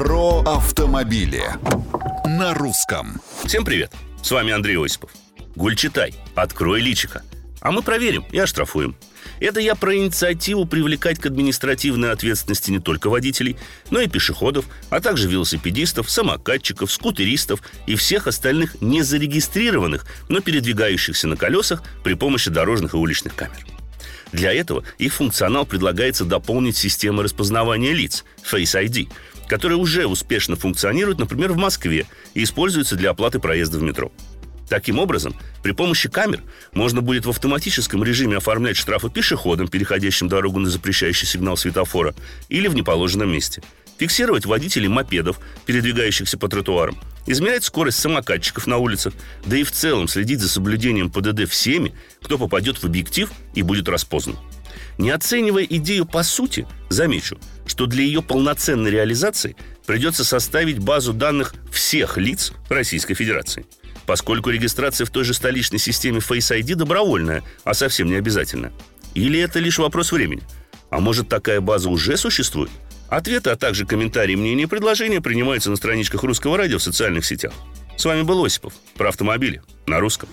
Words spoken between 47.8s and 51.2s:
самокатчиков на улицах, да и в целом следить за соблюдением